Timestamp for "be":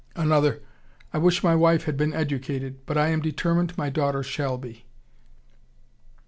4.57-4.87